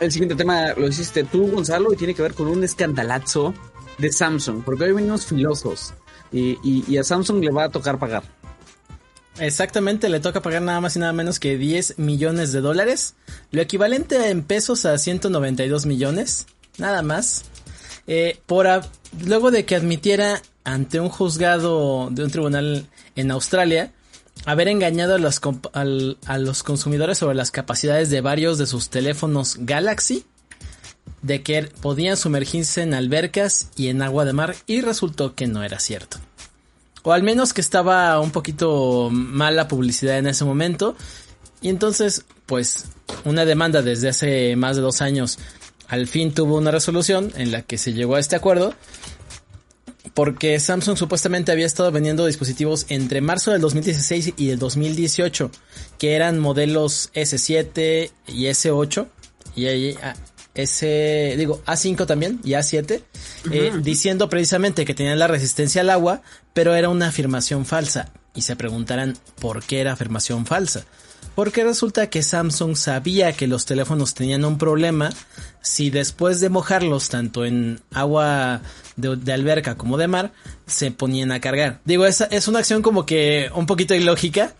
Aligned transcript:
El 0.00 0.10
siguiente 0.10 0.34
tema 0.34 0.72
lo 0.76 0.88
hiciste 0.88 1.22
tú, 1.22 1.52
Gonzalo, 1.52 1.92
y 1.92 1.96
tiene 1.96 2.16
que 2.16 2.22
ver 2.22 2.34
con 2.34 2.48
un 2.48 2.64
escandalazo 2.64 3.54
de 3.96 4.10
Samsung, 4.10 4.64
porque 4.64 4.82
hoy 4.82 4.92
venimos 4.92 5.24
filosos 5.24 5.94
y, 6.32 6.58
y, 6.64 6.98
a 6.98 7.04
Samsung 7.04 7.44
le 7.44 7.52
va 7.52 7.66
a 7.66 7.68
tocar 7.68 8.00
pagar. 8.00 8.24
Exactamente, 9.38 10.08
le 10.08 10.18
toca 10.18 10.42
pagar 10.42 10.62
nada 10.62 10.80
más 10.80 10.96
y 10.96 10.98
nada 10.98 11.12
menos 11.12 11.38
que 11.38 11.56
10 11.56 12.00
millones 12.00 12.50
de 12.50 12.60
dólares, 12.60 13.14
lo 13.52 13.62
equivalente 13.62 14.30
en 14.30 14.42
pesos 14.42 14.84
a 14.84 14.98
192 14.98 15.86
millones, 15.86 16.48
nada 16.76 17.02
más, 17.02 17.44
eh, 18.08 18.40
por 18.46 18.66
luego 19.24 19.52
de 19.52 19.64
que 19.64 19.76
admitiera 19.76 20.42
ante 20.64 20.98
un 20.98 21.08
juzgado 21.08 22.08
de 22.10 22.24
un 22.24 22.30
tribunal 22.32 22.88
en 23.14 23.30
Australia 23.30 23.92
haber 24.44 24.68
engañado 24.68 25.14
a 25.14 25.18
los, 25.18 25.40
a 25.72 26.38
los 26.38 26.62
consumidores 26.62 27.18
sobre 27.18 27.34
las 27.34 27.50
capacidades 27.50 28.10
de 28.10 28.20
varios 28.20 28.58
de 28.58 28.66
sus 28.66 28.90
teléfonos 28.90 29.56
Galaxy, 29.60 30.24
de 31.22 31.42
que 31.42 31.62
podían 31.80 32.16
sumergirse 32.16 32.82
en 32.82 32.94
albercas 32.94 33.70
y 33.76 33.88
en 33.88 34.02
agua 34.02 34.24
de 34.24 34.32
mar, 34.32 34.56
y 34.66 34.80
resultó 34.80 35.34
que 35.34 35.46
no 35.46 35.62
era 35.62 35.80
cierto. 35.80 36.18
O 37.02 37.12
al 37.12 37.22
menos 37.22 37.52
que 37.52 37.60
estaba 37.60 38.18
un 38.20 38.30
poquito 38.30 39.10
mala 39.10 39.68
publicidad 39.68 40.18
en 40.18 40.26
ese 40.26 40.44
momento. 40.44 40.96
Y 41.60 41.68
entonces, 41.68 42.24
pues, 42.46 42.86
una 43.24 43.44
demanda 43.44 43.82
desde 43.82 44.08
hace 44.08 44.56
más 44.56 44.76
de 44.76 44.82
dos 44.82 45.02
años 45.02 45.38
al 45.88 46.06
fin 46.06 46.32
tuvo 46.32 46.56
una 46.56 46.70
resolución 46.70 47.30
en 47.36 47.52
la 47.52 47.62
que 47.62 47.78
se 47.78 47.92
llegó 47.92 48.16
a 48.16 48.20
este 48.20 48.36
acuerdo 48.36 48.74
porque 50.14 50.58
Samsung 50.60 50.96
supuestamente 50.96 51.50
había 51.50 51.66
estado 51.66 51.90
vendiendo 51.90 52.24
dispositivos 52.24 52.86
entre 52.88 53.20
marzo 53.20 53.50
del 53.50 53.60
2016 53.60 54.34
y 54.36 54.50
el 54.50 54.58
2018, 54.58 55.50
que 55.98 56.14
eran 56.14 56.38
modelos 56.38 57.10
S7 57.14 58.10
y 58.28 58.44
S8 58.44 59.08
y 59.56 59.96
S, 60.54 61.34
digo, 61.36 61.60
A5 61.66 62.06
también 62.06 62.40
y 62.44 62.52
A7, 62.52 63.02
eh, 63.50 63.72
diciendo 63.82 64.28
precisamente 64.28 64.84
que 64.84 64.94
tenían 64.94 65.18
la 65.18 65.26
resistencia 65.26 65.80
al 65.80 65.90
agua, 65.90 66.22
pero 66.52 66.74
era 66.76 66.88
una 66.88 67.08
afirmación 67.08 67.66
falsa. 67.66 68.12
Y 68.36 68.42
se 68.42 68.56
preguntarán 68.56 69.16
por 69.40 69.62
qué 69.64 69.80
era 69.80 69.92
afirmación 69.92 70.46
falsa. 70.46 70.84
Porque 71.34 71.64
resulta 71.64 72.08
que 72.08 72.22
Samsung 72.22 72.76
sabía 72.76 73.32
que 73.32 73.46
los 73.46 73.64
teléfonos 73.64 74.14
tenían 74.14 74.44
un 74.44 74.58
problema 74.58 75.10
si 75.62 75.90
después 75.90 76.40
de 76.40 76.48
mojarlos 76.48 77.08
tanto 77.08 77.44
en 77.44 77.80
agua 77.92 78.60
de, 78.96 79.32
alberca 79.32 79.76
como 79.76 79.96
de 79.96 80.08
mar, 80.08 80.32
se 80.66 80.90
ponían 80.90 81.32
a 81.32 81.40
cargar. 81.40 81.80
Digo, 81.84 82.06
es, 82.06 82.20
es 82.20 82.48
una 82.48 82.60
acción 82.60 82.82
como 82.82 83.06
que 83.06 83.50
un 83.54 83.66
poquito 83.66 83.94
ilógica, 83.94 84.54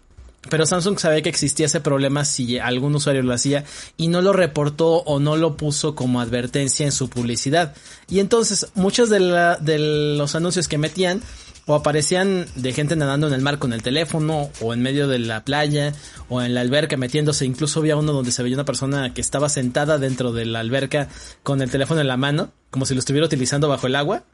pero 0.50 0.67
Samsung 0.67 0.98
sabía 0.98 1.22
que 1.22 1.28
existía 1.28 1.67
ese 1.67 1.80
problema 1.80 2.25
si 2.25 2.58
algún 2.58 2.95
usuario 2.95 3.22
lo 3.22 3.33
hacía 3.33 3.64
y 3.97 4.08
no 4.08 4.20
lo 4.20 4.33
reportó 4.33 4.97
o 4.97 5.20
no 5.20 5.36
lo 5.36 5.56
puso 5.56 5.95
como 5.95 6.20
advertencia 6.20 6.84
en 6.84 6.92
su 6.92 7.08
publicidad. 7.08 7.75
Y 8.08 8.20
entonces 8.20 8.69
muchos 8.75 9.08
de, 9.08 9.20
la, 9.20 9.56
de 9.56 9.78
los 10.17 10.34
anuncios 10.34 10.69
que 10.69 10.78
metían 10.78 11.22
o 11.66 11.74
aparecían 11.74 12.46
de 12.54 12.72
gente 12.72 12.96
nadando 12.96 13.26
en 13.26 13.34
el 13.34 13.40
mar 13.40 13.58
con 13.58 13.72
el 13.72 13.82
teléfono 13.82 14.50
o 14.60 14.74
en 14.74 14.82
medio 14.82 15.08
de 15.08 15.18
la 15.18 15.44
playa 15.44 15.92
o 16.28 16.42
en 16.42 16.54
la 16.54 16.60
alberca 16.60 16.96
metiéndose. 16.96 17.46
Incluso 17.46 17.80
había 17.80 17.96
uno 17.96 18.12
donde 18.12 18.32
se 18.32 18.42
veía 18.42 18.56
una 18.56 18.64
persona 18.64 19.14
que 19.14 19.20
estaba 19.20 19.48
sentada 19.48 19.98
dentro 19.98 20.32
de 20.32 20.46
la 20.46 20.60
alberca 20.60 21.08
con 21.42 21.62
el 21.62 21.70
teléfono 21.70 22.00
en 22.00 22.08
la 22.08 22.16
mano, 22.16 22.52
como 22.70 22.86
si 22.86 22.94
lo 22.94 23.00
estuviera 23.00 23.26
utilizando 23.26 23.68
bajo 23.68 23.86
el 23.86 23.96
agua. 23.96 24.24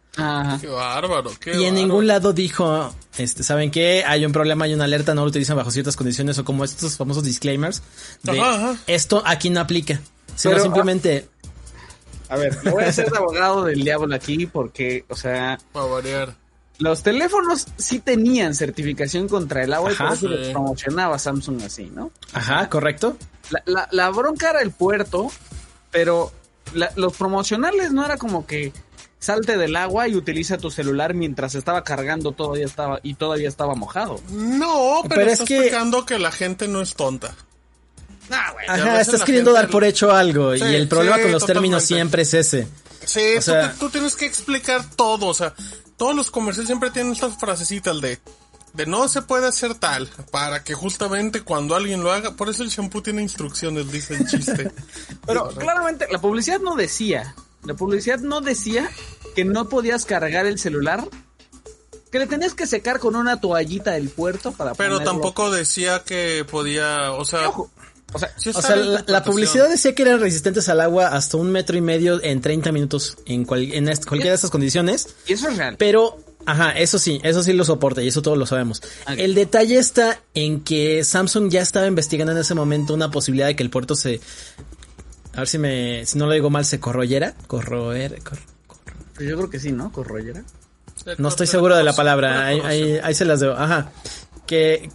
Qué 0.60 0.66
bárbaro, 0.66 1.30
qué 1.40 1.56
Y 1.56 1.64
en 1.64 1.74
ningún 1.74 2.08
lado 2.08 2.32
dijo, 2.32 2.92
este, 3.16 3.44
¿saben 3.44 3.70
qué? 3.70 4.02
Hay 4.04 4.24
un 4.24 4.32
problema, 4.32 4.64
hay 4.64 4.74
una 4.74 4.84
alerta, 4.84 5.14
no 5.14 5.22
lo 5.22 5.28
utilizan 5.28 5.56
bajo 5.56 5.70
ciertas 5.70 5.96
condiciones 5.96 6.38
o 6.38 6.44
como 6.44 6.64
estos 6.64 6.96
famosos 6.96 7.22
disclaimers 7.22 7.82
de 8.22 8.40
esto 8.86 9.22
aquí 9.24 9.50
no 9.50 9.60
aplica. 9.60 10.00
Sino 10.34 10.58
simplemente... 10.58 11.28
A, 12.28 12.36
ver, 12.36 12.56
voy 12.64 12.84
a 12.84 12.92
de 12.92 13.16
abogado 13.16 13.64
del 13.64 13.82
diablo 13.82 14.14
aquí 14.14 14.46
porque, 14.46 15.04
o 15.08 15.16
sea... 15.16 15.58
Para 15.72 15.86
variar. 15.86 16.39
Los 16.80 17.02
teléfonos 17.02 17.66
sí 17.76 18.00
tenían 18.00 18.54
certificación 18.54 19.28
contra 19.28 19.62
el 19.62 19.72
agua 19.72 19.92
y 19.92 19.94
por 19.94 20.12
eso 20.12 20.28
los 20.28 20.48
promocionaba 20.48 21.18
Samsung 21.18 21.62
así, 21.62 21.90
¿no? 21.94 22.10
Ajá, 22.32 22.68
correcto. 22.68 23.16
La, 23.66 23.88
la, 23.90 24.10
bronca 24.10 24.50
era 24.50 24.62
el 24.62 24.70
puerto, 24.70 25.30
pero 25.90 26.32
los 26.96 27.16
promocionales 27.16 27.92
no 27.92 28.04
era 28.04 28.16
como 28.16 28.46
que 28.46 28.72
salte 29.18 29.58
del 29.58 29.76
agua 29.76 30.08
y 30.08 30.16
utiliza 30.16 30.56
tu 30.56 30.70
celular 30.70 31.14
mientras 31.14 31.54
estaba 31.54 31.84
cargando 31.84 32.32
todavía 32.32 32.64
estaba 32.64 33.00
y 33.02 33.14
todavía 33.14 33.48
estaba 33.48 33.74
mojado. 33.74 34.20
No, 34.30 35.02
pero, 35.08 35.22
estás 35.22 35.46
que... 35.46 35.56
explicando 35.56 36.06
que 36.06 36.18
la 36.18 36.32
gente 36.32 36.66
no 36.66 36.80
es 36.80 36.94
tonta. 36.94 37.34
Ah, 38.30 38.54
Ajá, 38.68 39.00
estás 39.00 39.22
queriendo 39.22 39.52
dar 39.52 39.68
por 39.68 39.84
hecho 39.84 40.12
algo 40.12 40.54
y 40.54 40.62
el 40.62 40.88
problema 40.88 41.20
con 41.20 41.32
los 41.32 41.44
términos 41.44 41.84
siempre 41.84 42.22
es 42.22 42.34
ese. 42.34 42.68
Sí, 43.04 43.36
tú, 43.78 43.90
tienes 43.90 44.14
que 44.14 44.26
explicar 44.26 44.84
todo, 44.94 45.26
o 45.26 45.34
sea, 45.34 45.54
todos 46.00 46.16
los 46.16 46.30
comerciales 46.30 46.66
siempre 46.66 46.90
tienen 46.90 47.12
estas 47.12 47.36
frasecitas 47.36 48.00
de 48.00 48.18
de 48.72 48.86
no 48.86 49.06
se 49.06 49.20
puede 49.20 49.46
hacer 49.46 49.74
tal, 49.74 50.08
para 50.30 50.64
que 50.64 50.72
justamente 50.72 51.42
cuando 51.42 51.74
alguien 51.74 52.02
lo 52.02 52.10
haga, 52.10 52.36
por 52.36 52.48
eso 52.48 52.62
el 52.62 52.70
shampoo 52.70 53.02
tiene 53.02 53.20
instrucciones, 53.20 53.92
dice 53.92 54.14
el 54.14 54.26
chiste. 54.26 54.72
Pero 55.26 55.48
claramente 55.48 56.06
la 56.10 56.18
publicidad 56.18 56.58
no 56.60 56.74
decía, 56.74 57.34
la 57.64 57.74
publicidad 57.74 58.20
no 58.20 58.40
decía 58.40 58.90
que 59.34 59.44
no 59.44 59.68
podías 59.68 60.06
cargar 60.06 60.46
el 60.46 60.58
celular, 60.58 61.06
que 62.10 62.18
le 62.18 62.26
tenías 62.26 62.54
que 62.54 62.66
secar 62.66 62.98
con 62.98 63.14
una 63.14 63.38
toallita 63.38 63.90
del 63.90 64.08
puerto 64.08 64.52
para 64.52 64.72
Pero 64.72 65.00
tampoco 65.00 65.50
decía 65.50 66.02
que 66.02 66.46
podía, 66.50 67.12
o 67.12 67.26
sea, 67.26 67.50
o 68.12 68.18
sea, 68.62 68.76
la, 69.06 69.22
publicidad 69.22 69.68
decía 69.68 69.94
que 69.94 70.02
eran 70.02 70.20
resistentes 70.20 70.68
al 70.68 70.80
agua 70.80 71.08
hasta 71.08 71.36
un 71.36 71.50
metro 71.50 71.76
y 71.76 71.80
medio 71.80 72.22
en 72.22 72.40
30 72.40 72.72
minutos 72.72 73.16
en, 73.26 73.44
cualquiera 73.44 74.30
de 74.30 74.34
estas 74.34 74.50
condiciones. 74.50 75.14
Y 75.26 75.34
eso 75.34 75.48
es 75.48 75.56
real. 75.56 75.76
Pero, 75.78 76.18
ajá, 76.44 76.72
eso 76.72 76.98
sí, 76.98 77.20
eso 77.22 77.42
sí 77.42 77.52
lo 77.52 77.64
soporta 77.64 78.02
y 78.02 78.08
eso 78.08 78.22
todos 78.22 78.36
lo 78.36 78.46
sabemos. 78.46 78.82
El 79.16 79.34
detalle 79.34 79.78
está 79.78 80.20
en 80.34 80.60
que 80.60 81.04
Samsung 81.04 81.50
ya 81.50 81.62
estaba 81.62 81.86
investigando 81.86 82.32
en 82.32 82.38
ese 82.38 82.54
momento 82.54 82.94
una 82.94 83.10
posibilidad 83.10 83.46
de 83.46 83.56
que 83.56 83.62
el 83.62 83.70
puerto 83.70 83.94
se... 83.94 84.20
A 85.32 85.38
ver 85.38 85.48
si 85.48 85.58
me, 85.58 86.04
si 86.06 86.18
no 86.18 86.26
lo 86.26 86.32
digo 86.32 86.50
mal, 86.50 86.64
se 86.64 86.80
corroyera. 86.80 87.34
Corroer, 87.46 88.20
Yo 89.20 89.36
creo 89.36 89.50
que 89.50 89.60
sí, 89.60 89.70
¿no? 89.70 89.92
Corroyera. 89.92 90.42
No 91.18 91.28
estoy 91.28 91.46
seguro 91.46 91.76
de 91.76 91.84
la 91.84 91.94
palabra. 91.94 92.46
Ahí, 92.46 92.60
ahí, 92.64 93.00
ahí 93.02 93.14
se 93.14 93.24
las 93.24 93.38
debo. 93.38 93.54
Ajá. 93.54 93.92
Que 94.46 94.90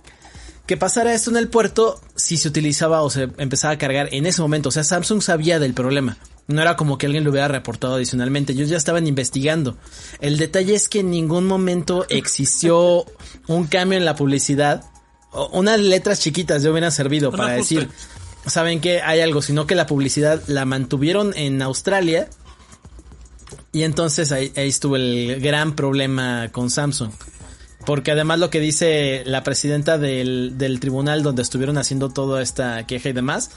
que 0.66 0.78
pasara 0.78 1.14
esto 1.14 1.30
en 1.30 1.38
el 1.38 1.48
puerto 1.48 2.00
si 2.16 2.38
se 2.38 2.48
utilizaba 2.48 3.02
o 3.02 3.10
se 3.10 3.30
empezaba 3.38 3.74
a 3.74 3.78
cargar 3.78 4.10
en 4.12 4.26
ese 4.26 4.42
momento. 4.42 4.70
O 4.70 4.72
sea, 4.72 4.84
Samsung 4.84 5.22
sabía 5.22 5.60
del 5.60 5.74
problema. 5.74 6.18
No 6.48 6.62
era 6.62 6.76
como 6.76 6.98
que 6.98 7.08
alguien 7.08 7.24
lo 7.24 7.32
hubiera 7.32 7.48
reportado 7.48 7.96
adicionalmente. 7.96 8.54
Ellos 8.54 8.70
ya 8.70 8.78
estaban 8.78 9.08
investigando. 9.08 9.78
El 10.22 10.38
detalle 10.38 10.76
es 10.76 10.90
que 10.90 11.00
en 11.00 11.12
ningún 11.12 11.46
momento 11.46 12.06
existió 12.10 13.06
un 13.48 13.68
cambio 13.68 13.98
en 13.98 14.06
la 14.06 14.16
publicidad. 14.16 14.84
Unas 15.52 15.80
letras 15.80 16.20
chiquitas 16.20 16.64
ya 16.64 16.72
hubieran 16.72 16.92
servido 16.92 17.32
para 17.32 17.54
decir, 17.54 17.90
saben 18.46 18.80
que 18.80 19.02
hay 19.02 19.20
algo, 19.20 19.42
sino 19.42 19.68
que 19.68 19.76
la 19.76 19.86
publicidad 19.86 20.42
la 20.48 20.66
mantuvieron 20.66 21.34
en 21.36 21.62
Australia. 21.62 22.30
Y 23.72 23.84
entonces 23.84 24.32
ahí 24.32 24.52
estuvo 24.56 24.96
el 24.96 25.42
gran 25.42 25.76
problema 25.76 26.50
con 26.52 26.70
Samsung. 26.70 27.12
Porque 27.86 28.12
además 28.12 28.40
lo 28.40 28.50
que 28.50 28.60
dice 28.60 29.24
la 29.26 29.44
presidenta 29.44 29.98
del, 29.98 30.58
del 30.58 30.80
tribunal 30.80 31.24
donde 31.24 31.42
estuvieron 31.42 31.78
haciendo 31.78 32.10
toda 32.10 32.42
esta 32.42 32.86
queja 32.88 33.10
y 33.10 33.14
demás, 33.14 33.52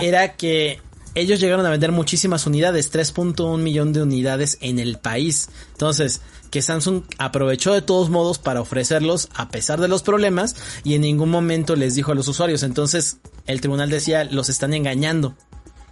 era 0.00 0.36
que 0.36 0.80
ellos 1.14 1.40
llegaron 1.40 1.64
a 1.64 1.70
vender 1.70 1.92
muchísimas 1.92 2.46
unidades, 2.46 2.92
3.1 2.92 3.58
millón 3.58 3.92
de 3.92 4.02
unidades 4.02 4.58
en 4.60 4.78
el 4.78 4.98
país. 4.98 5.48
Entonces, 5.72 6.20
que 6.50 6.62
Samsung 6.62 7.02
aprovechó 7.18 7.72
de 7.72 7.82
todos 7.82 8.10
modos 8.10 8.38
para 8.38 8.60
ofrecerlos 8.60 9.28
a 9.34 9.48
pesar 9.48 9.80
de 9.80 9.88
los 9.88 10.02
problemas 10.02 10.56
y 10.82 10.94
en 10.94 11.02
ningún 11.02 11.30
momento 11.30 11.76
les 11.76 11.94
dijo 11.94 12.12
a 12.12 12.14
los 12.14 12.28
usuarios. 12.28 12.62
Entonces, 12.62 13.18
el 13.46 13.60
tribunal 13.60 13.90
decía, 13.90 14.24
los 14.24 14.48
están 14.48 14.74
engañando 14.74 15.36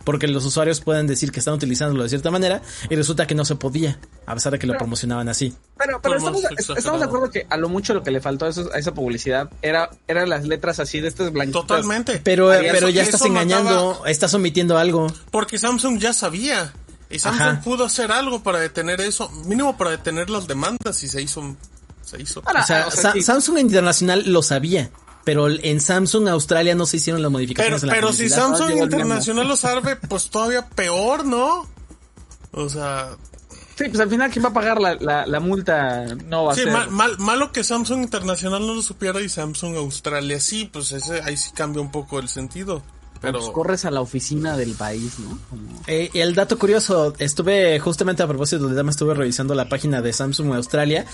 porque 0.05 0.29
los 0.29 0.45
usuarios 0.45 0.81
pueden 0.81 1.07
decir 1.07 1.33
que 1.33 1.39
están 1.39 1.55
utilizándolo 1.55 2.03
de 2.03 2.09
cierta 2.09 2.31
manera 2.31 2.63
y 2.89 2.97
resulta 2.97 3.27
que 3.27 3.35
no 3.35 3.45
se 3.45 3.57
podía, 3.57 3.99
a 4.27 4.35
pesar 4.35 4.53
de 4.53 4.59
que 4.59 4.67
lo 4.67 4.75
promocionaban 4.75 5.29
así. 5.29 5.55
Pero, 5.77 6.01
pero 6.01 6.17
estamos, 6.17 7.01
de 7.01 7.05
acuerdo 7.05 7.31
que 7.31 7.47
a 7.49 7.57
lo 7.57 7.69
mucho 7.69 7.95
lo 7.95 8.03
que 8.03 8.11
le 8.11 8.21
faltó 8.21 8.47
a, 8.47 8.49
esa 8.51 8.95
publicidad 8.95 9.51
era 9.63 9.91
eran 10.07 10.29
las 10.29 10.47
letras 10.47 10.81
así 10.81 11.01
de 11.01 11.09
estas 11.09 11.33
blanquitas. 11.33 11.67
Totalmente. 11.67 12.21
Pero, 12.23 12.51
pero 12.51 12.89
ya 12.89 13.03
estás 13.03 13.25
engañando, 13.25 14.03
estás 14.07 14.35
omitiendo 14.35 14.79
algo. 14.79 15.07
Porque 15.31 15.59
Samsung 15.59 15.99
ya 15.99 16.13
sabía. 16.13 16.73
Y 17.11 17.19
Samsung 17.19 17.63
pudo 17.63 17.85
hacer 17.85 18.11
algo 18.11 18.43
para 18.43 18.59
detener 18.59 19.01
eso, 19.01 19.29
mínimo 19.47 19.77
para 19.77 19.91
detener 19.91 20.31
las 20.31 20.47
demandas 20.47 21.03
y 21.03 21.09
se 21.09 21.21
hizo. 21.23 21.57
Se 22.03 22.21
hizo. 22.21 22.41
o 22.41 22.63
sea, 22.91 23.15
Samsung 23.21 23.59
Internacional 23.59 24.25
lo 24.27 24.43
sabía 24.43 24.91
pero 25.25 25.49
en 25.49 25.81
Samsung 25.81 26.29
Australia 26.29 26.75
no 26.75 26.87
se 26.87 26.97
hicieron 26.97 27.23
las 27.23 27.31
modificaciones. 27.31 27.81
Pero, 27.81 27.93
pero 27.93 28.13
si 28.13 28.29
Samsung 28.29 28.79
Internacional 28.79 29.49
lo 29.49 29.57
sabe, 29.57 29.97
pues 29.97 30.31
todavía 30.31 30.69
peor, 30.69 31.25
¿no? 31.25 31.67
O 32.53 32.69
sea... 32.69 33.11
Sí, 33.75 33.89
pues 33.89 34.01
al 34.01 34.11
final 34.11 34.31
quien 34.31 34.45
va 34.45 34.51
a 34.51 34.53
pagar 34.53 34.81
la, 34.81 35.27
la, 35.27 35.41
multa 35.41 36.05
no 36.27 36.45
va 36.45 36.53
a 36.53 36.55
ser. 36.55 36.69
Sí, 36.69 36.91
mal, 36.91 37.19
malo 37.19 37.53
que 37.53 37.65
Samsung 37.65 38.03
Internacional 38.03 38.67
no 38.67 38.75
lo 38.75 38.83
supiera 38.83 39.21
y 39.21 39.31
Samsung 39.31 39.77
Australia 39.77 40.39
sí, 40.41 40.69
pues 40.71 40.93
ese 40.93 41.23
ahí 41.23 41.39
sí 41.39 41.53
cambia 41.55 41.81
un 41.81 41.91
poco 41.91 42.19
el 42.19 42.29
sentido. 42.29 42.83
Pero... 43.23 43.39
Pues 43.39 43.51
corres 43.53 43.85
a 43.87 43.91
la 43.91 44.01
oficina 44.03 44.57
del 44.57 44.73
país, 44.75 45.19
¿no? 45.21 45.39
Como- 45.49 45.81
Eh, 45.87 46.11
y 46.13 46.19
el 46.21 46.35
dato 46.35 46.59
curioso, 46.59 47.15
estuve 47.19 47.79
justamente 47.81 48.23
a 48.23 48.27
propósito 48.27 48.67
del 48.67 48.77
tema, 48.77 48.91
estuve 48.91 49.15
revisando 49.15 49.55
la 49.55 49.69
página 49.69 50.03
de 50.03 50.13
Samsung 50.13 50.53
Australia 50.55 51.07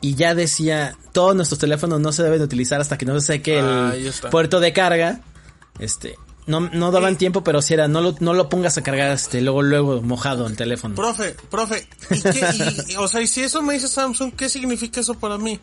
y 0.00 0.14
ya 0.16 0.34
decía, 0.34 0.96
todos 1.12 1.34
nuestros 1.36 1.58
teléfonos 1.60 2.00
no 2.00 2.12
se 2.12 2.22
deben 2.24 2.42
utilizar 2.42 2.80
hasta 2.80 2.98
que 2.98 3.06
no 3.06 3.18
se 3.20 3.26
seque 3.34 3.60
Ah, 3.60 3.92
el 3.94 4.06
está. 4.08 4.28
puerto 4.30 4.60
de 4.60 4.72
carga. 4.72 5.20
Este, 5.78 6.16
no, 6.46 6.60
no 6.60 6.90
daban 6.90 7.16
tiempo, 7.16 7.44
pero 7.44 7.62
si 7.62 7.72
era, 7.74 7.86
no 7.88 8.00
lo, 8.00 8.16
no 8.20 8.34
lo 8.34 8.48
pongas 8.48 8.76
a 8.76 8.82
cargar, 8.82 9.10
este, 9.12 9.40
luego, 9.40 9.62
luego 9.62 10.02
mojado 10.02 10.46
el 10.48 10.56
teléfono. 10.56 10.94
Profe, 10.96 11.36
profe, 11.50 11.86
¿y 12.10 12.20
qué? 12.20 12.40
Y- 12.88 12.92
y- 12.92 12.96
o 12.96 13.06
sea, 13.08 13.22
y 13.22 13.26
si 13.28 13.42
eso 13.42 13.62
me 13.62 13.74
dice 13.74 13.86
Samsung, 13.88 14.32
¿qué 14.34 14.48
significa 14.48 15.00
eso 15.00 15.14
para 15.14 15.38
mí? 15.38 15.60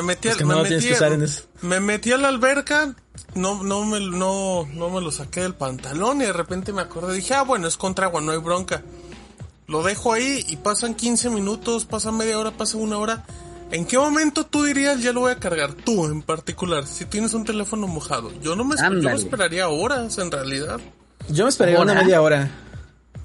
Me 0.00 0.06
metí, 0.08 0.28
que 0.30 0.44
me, 0.44 0.54
no 0.54 0.62
metí 0.62 0.68
tienes 0.68 0.86
que 0.86 0.92
usar 0.92 1.12
en 1.12 1.22
eso. 1.22 1.42
me 1.62 1.80
metí 1.80 2.12
a 2.12 2.18
la 2.18 2.28
alberca, 2.28 2.94
no, 3.34 3.62
no, 3.62 3.84
me, 3.84 4.00
no, 4.00 4.66
no 4.72 4.90
me 4.90 5.00
lo 5.00 5.10
saqué 5.10 5.40
del 5.40 5.54
pantalón 5.54 6.22
y 6.22 6.26
de 6.26 6.32
repente 6.32 6.72
me 6.72 6.82
acordé, 6.82 7.14
dije, 7.14 7.34
ah, 7.34 7.42
bueno, 7.42 7.66
es 7.68 7.76
contra 7.76 8.06
agua, 8.06 8.20
no 8.20 8.32
hay 8.32 8.38
bronca. 8.38 8.82
Lo 9.66 9.82
dejo 9.82 10.12
ahí 10.14 10.44
y 10.48 10.56
pasan 10.56 10.94
15 10.94 11.30
minutos, 11.30 11.84
pasa 11.84 12.10
media 12.10 12.38
hora, 12.38 12.52
pasa 12.52 12.78
una 12.78 12.96
hora. 12.96 13.24
¿En 13.70 13.84
qué 13.84 13.98
momento 13.98 14.46
tú 14.46 14.64
dirías 14.64 15.02
ya 15.02 15.12
lo 15.12 15.20
voy 15.20 15.32
a 15.32 15.36
cargar? 15.36 15.74
Tú 15.74 16.06
en 16.06 16.22
particular, 16.22 16.86
si 16.86 17.04
tienes 17.04 17.34
un 17.34 17.44
teléfono 17.44 17.86
mojado. 17.86 18.32
Yo 18.40 18.56
no 18.56 18.64
me, 18.64 18.76
yo 18.76 18.90
me 18.90 19.12
esperaría 19.12 19.68
horas 19.68 20.16
en 20.16 20.30
realidad. 20.30 20.80
Yo 21.28 21.44
me 21.44 21.50
esperaría 21.50 21.80
una 21.80 21.94
media 21.94 22.22
hora. 22.22 22.50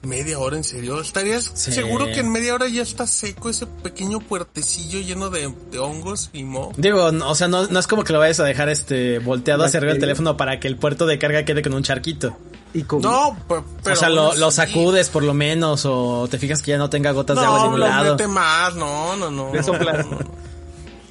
Media 0.04 0.38
hora, 0.38 0.58
¿en 0.58 0.66
serio? 0.66 1.00
¿Estarías 1.00 1.50
Sí. 1.54 1.72
seguro 1.72 2.06
que 2.08 2.20
en 2.20 2.30
media 2.30 2.54
hora 2.54 2.68
ya 2.68 2.82
está 2.82 3.08
seco 3.08 3.50
ese 3.50 3.66
pequeño 3.68 4.20
puertecillo 4.20 5.00
lleno 5.00 5.30
de, 5.30 5.54
de 5.72 5.80
hongos 5.80 6.30
y 6.34 6.44
moho? 6.44 6.74
Digo, 6.76 7.12
no- 7.14 7.30
o 7.30 7.36
sea, 7.36 7.48
no, 7.48 7.68
no 7.68 7.80
es 7.80 7.88
como 7.88 8.04
que 8.04 8.12
lo 8.12 8.20
vayas 8.20 8.40
a 8.42 8.44
dejar 8.44 8.68
este 8.68 9.20
volteado 9.20 9.64
hacia 9.64 9.78
arriba 9.78 9.94
del 9.94 10.00
Bacteria. 10.00 10.14
teléfono 10.16 10.36
para 10.36 10.60
que 10.60 10.68
el 10.68 10.76
puerto 10.78 11.06
de 11.06 11.18
carga 11.20 11.46
quede 11.46 11.62
con 11.62 11.74
un 11.74 11.84
charquito. 11.84 12.38
Y 12.74 12.84
como- 12.84 13.02
No, 13.04 13.38
pe- 13.48 13.64
pero... 13.82 13.96
o 13.96 13.98
sea, 13.98 14.10
lo, 14.10 14.52
sacudes 14.52 15.08
por 15.08 15.24
lo 15.24 15.34
menos 15.34 15.86
o 15.86 16.28
te 16.30 16.38
fijas 16.38 16.62
que 16.62 16.72
ya 16.72 16.78
no 16.78 16.90
tenga 16.90 17.12
gotas 17.12 17.38
de 17.38 17.46
agua 17.46 17.58
No, 17.60 17.64
ningún 17.66 17.80
lo 17.80 17.88
lado. 17.88 18.12
mete 18.16 18.28
más, 18.28 18.76
no, 18.76 19.16
no, 19.16 19.32
no. 19.32 19.54
Le 19.54 19.64
soplas. 19.64 20.06
No, 20.06 20.12
no. 20.20 20.32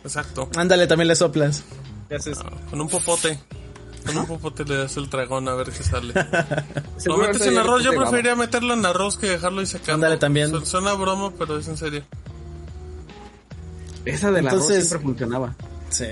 Exacto. 0.05 0.51
Ándale, 0.57 0.87
también 0.87 1.09
le 1.09 1.17
soplas. 1.17 1.63
¿Qué 2.11 2.17
haces? 2.17 2.39
Con 2.69 2.79
un 2.81 2.89
popote. 2.89 3.39
Con 4.07 4.17
un 4.19 4.27
popote 4.27 4.65
le 4.65 4.77
das 4.77 4.97
el 4.97 5.09
dragón 5.09 5.49
a 5.49 5.55
ver 5.55 5.71
qué 5.71 5.83
sale. 5.83 6.13
Lo 7.05 7.17
metes 7.19 7.43
en 7.47 7.57
arroz, 7.59 7.83
yo 7.85 7.93
preferiría 7.95 8.35
meterlo 8.35 8.75
en 8.75 8.85
arroz 8.85 9.17
que 9.17 9.29
dejarlo 9.29 9.61
ahí 9.61 9.67
secando. 9.67 9.95
Ándale, 9.95 10.17
también. 10.17 10.51
Su- 10.51 10.67
Suena 10.67 10.93
broma, 10.95 11.33
pero 11.39 11.59
es 11.59 11.69
en 11.69 11.77
serio. 11.77 12.03
Esa 14.05 14.33
del 14.33 14.47
arroz 14.49 14.63
Entonces- 14.63 14.89
siempre 14.89 15.07
funcionaba. 15.09 15.55
Sí. 15.91 16.07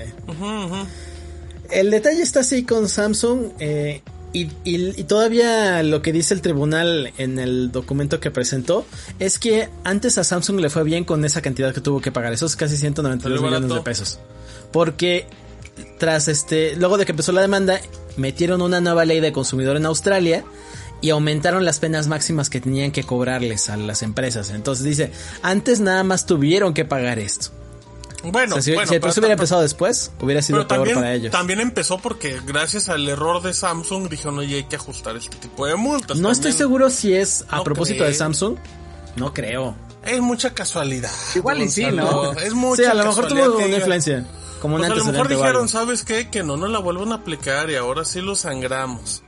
El 1.69 1.89
detalle 1.91 2.21
está 2.21 2.41
así 2.41 2.63
con 2.63 2.87
Samsung 2.87 3.51
eh, 3.59 4.01
y, 4.33 4.43
y- 4.63 4.99
y 4.99 5.03
todavía 5.05 5.83
lo 5.83 6.01
que 6.01 6.13
dice 6.13 6.33
el 6.33 6.41
tribunal 6.41 7.11
en 7.17 7.39
el 7.39 7.71
documento 7.71 8.19
que 8.19 8.31
presentó 8.31 8.85
es 9.19 9.39
que 9.39 9.69
antes 9.83 10.17
a 10.17 10.23
Samsung 10.23 10.59
le 10.59 10.69
fue 10.69 10.83
bien 10.83 11.03
con 11.03 11.25
esa 11.25 11.41
cantidad 11.41 11.73
que 11.73 11.81
tuvo 11.81 11.99
que 11.99 12.11
pagar, 12.11 12.31
esos 12.33 12.55
casi 12.55 12.77
192 12.77 13.39
Salió 13.39 13.41
millones 13.59 13.75
de 13.75 13.81
pesos. 13.81 14.19
Porque 14.71 15.27
tras 15.97 16.27
este, 16.27 16.75
luego 16.75 16.97
de 16.97 17.05
que 17.05 17.11
empezó 17.11 17.31
la 17.31 17.41
demanda, 17.41 17.79
metieron 18.17 18.61
una 18.61 18.81
nueva 18.81 19.05
ley 19.05 19.19
de 19.19 19.31
consumidor 19.31 19.77
en 19.77 19.85
Australia 19.85 20.43
y 21.01 21.09
aumentaron 21.09 21.65
las 21.65 21.79
penas 21.79 22.07
máximas 22.07 22.49
que 22.49 22.61
tenían 22.61 22.91
que 22.91 23.03
cobrarles 23.03 23.69
a 23.69 23.77
las 23.77 24.03
empresas. 24.03 24.51
Entonces 24.51 24.85
dice, 24.85 25.11
antes 25.41 25.79
nada 25.79 26.03
más 26.03 26.25
tuvieron 26.25 26.73
que 26.73 26.85
pagar 26.85 27.19
esto. 27.19 27.49
Bueno, 28.23 28.53
O 28.53 28.55
sea, 28.57 28.61
si, 28.61 28.71
bueno, 28.73 28.87
si 28.87 28.93
el 28.95 29.01
proceso 29.01 29.19
hubiera 29.21 29.33
empezado 29.33 29.63
después, 29.63 30.11
hubiera 30.21 30.43
sido 30.43 30.59
peor 30.67 30.67
también, 30.67 30.95
para 30.95 31.13
ellos. 31.15 31.31
también 31.31 31.59
empezó 31.59 31.97
porque 31.97 32.39
gracias 32.45 32.87
al 32.87 33.09
error 33.09 33.41
de 33.41 33.51
Samsung 33.51 34.09
dijeron, 34.09 34.37
oye, 34.37 34.57
hay 34.57 34.63
que 34.65 34.75
ajustar 34.75 35.15
este 35.15 35.37
tipo 35.37 35.65
de 35.65 35.75
multas. 35.75 36.17
No 36.19 36.29
estoy 36.29 36.51
también". 36.51 36.57
seguro 36.59 36.89
si 36.91 37.15
es 37.15 37.45
a 37.49 37.57
No 37.57 37.63
propósito 37.63 38.03
de. 38.03 38.13
Samsung. 38.13 38.57
No 39.15 39.33
creo. 39.33 39.75
Es 40.05 40.19
mucha 40.21 40.53
casualidad. 40.53 41.11
Igual 41.35 41.61
y 41.61 41.69
sí. 41.69 41.85
¿no? 41.91 42.31
Es 42.33 42.53
mucha 42.53 42.83
sí, 42.83 42.89
a 42.89 42.93
lo 42.93 43.05
mejor 43.05 43.23
casualidad 43.25 43.45
tuvo 43.47 43.57
una 43.57 43.67
diga- 43.67 43.77
influencia. 43.77 44.25
Como 44.61 44.75
un 44.75 44.81
Pues 44.81 44.91
a 44.91 44.95
lo 44.95 45.05
mejor 45.05 45.25
o 45.25 45.29
dijeron, 45.29 45.55
algo. 45.55 45.67
¿sabes 45.67 46.03
qué? 46.03 46.29
Que 46.29 46.43
no 46.43 46.55
nos 46.57 46.69
la 46.69 46.79
vuelvan 46.79 47.11
a 47.11 47.15
aplicar 47.15 47.69
y 47.69 47.75
ahora 47.75 48.05
sí 48.05 48.21
lo 48.21 48.35
sangramos. 48.35 49.23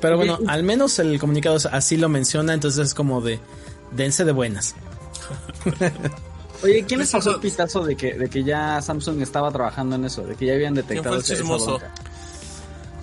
Pero 0.00 0.16
bueno, 0.16 0.38
al 0.46 0.62
menos 0.62 0.98
el 1.00 1.18
comunicado 1.18 1.56
así 1.72 1.96
lo 1.96 2.08
menciona, 2.08 2.54
entonces 2.54 2.86
es 2.88 2.94
como 2.94 3.20
de 3.20 3.40
dense 3.92 4.24
de 4.24 4.32
buenas. 4.32 4.74
Oye, 6.62 6.84
¿quién 6.86 7.00
les 7.00 7.10
pasó 7.10 7.30
el 7.32 7.40
pitazo 7.40 7.84
de 7.84 7.96
que, 7.96 8.14
de 8.14 8.28
que 8.28 8.42
ya 8.42 8.80
Samsung 8.82 9.20
estaba 9.22 9.50
trabajando 9.52 9.96
en 9.96 10.04
eso? 10.04 10.22
De 10.22 10.34
que 10.34 10.46
ya 10.46 10.54
habían 10.54 10.74
detectado 10.74 11.14
el 11.16 11.20
esa- 11.22 11.32
esa 11.34 11.42
chismoso? 11.42 11.78
bronca? 11.78 11.92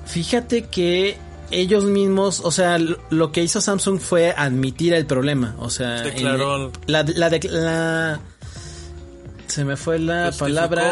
Fíjate 0.06 0.64
que 0.66 1.18
ellos 1.52 1.84
mismos, 1.86 2.42
o 2.44 2.52
sea, 2.52 2.78
lo- 2.78 3.32
que 3.32 3.44
hizo 3.44 3.62
Samsung 3.62 4.00
fue 4.00 4.34
admitir 4.36 4.94
el 4.94 5.06
problema, 5.06 5.56
o 5.60 5.70
sea, 5.70 6.02
Declaró- 6.04 6.72
la, 6.88 7.04
la, 7.04 8.20
se 9.48 9.64
me 9.66 9.78
fue 9.78 10.00
la 10.00 10.28
Justificó- 10.28 10.40
palabra. 10.40 10.92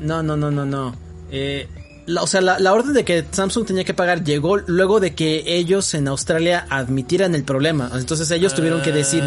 No, 0.00 0.22
no, 0.22 0.36
no, 0.36 0.50
no, 0.50 0.64
no. 0.66 0.94
Eh, 1.30 1.68
la- 2.06 2.22
o 2.22 2.26
sea, 2.26 2.40
la, 2.42 2.58
la 2.58 2.72
orden 2.72 2.92
de 2.92 3.04
que 3.04 3.24
Samsung 3.30 3.64
tenía 3.66 3.84
que 3.84 3.94
pagar 3.94 4.22
llegó 4.24 4.58
luego 4.58 5.00
de 5.00 5.14
que 5.14 5.42
ellos 5.46 5.94
en 5.94 6.08
Australia 6.08 6.66
admitieran 6.68 7.34
el 7.34 7.44
problema. 7.44 7.90
Entonces 7.94 8.30
ellos 8.30 8.54
tuvieron 8.54 8.82
que 8.82 8.92
decir, 8.92 9.22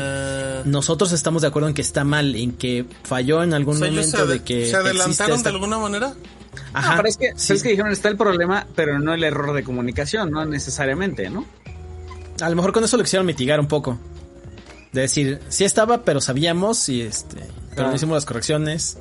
nosotros 0.65 1.11
estamos 1.11 1.41
de 1.41 1.47
acuerdo 1.47 1.69
en 1.69 1.73
que 1.73 1.81
está 1.81 2.03
mal, 2.03 2.35
en 2.35 2.51
que 2.51 2.85
falló 3.03 3.41
en 3.43 3.53
o 3.53 3.55
algún 3.55 3.77
sea, 3.77 3.87
se, 3.87 3.91
momento 3.93 4.17
ade- 4.25 4.27
de 4.27 4.43
que 4.43 4.69
se 4.69 4.75
adelantaron 4.75 5.37
esta- 5.37 5.49
de 5.49 5.55
alguna 5.55 5.79
manera. 5.79 6.13
Ajá, 6.73 6.91
No, 6.91 6.97
pero 6.97 7.09
es 7.09 7.17
que, 7.17 7.31
sí. 7.35 7.53
es 7.53 7.63
que 7.63 7.69
dijeron 7.69 7.91
está 7.91 8.09
el 8.09 8.17
problema, 8.17 8.67
pero 8.75 8.99
no 8.99 9.13
el 9.13 9.23
error 9.23 9.53
de 9.53 9.63
comunicación, 9.63 10.31
no 10.31 10.45
necesariamente, 10.45 11.29
¿no? 11.29 11.45
A 12.41 12.49
lo 12.49 12.55
mejor 12.55 12.71
con 12.71 12.83
eso 12.83 12.97
lo 12.97 13.03
quisieron 13.03 13.25
mitigar 13.25 13.59
un 13.59 13.67
poco. 13.67 13.97
De 14.91 15.01
decir, 15.01 15.39
sí 15.49 15.65
estaba, 15.65 16.03
pero 16.03 16.21
sabíamos 16.21 16.87
y 16.89 17.01
este, 17.01 17.37
pero 17.75 17.89
no 17.89 17.95
hicimos 17.95 18.15
las 18.15 18.25
correcciones. 18.25 18.97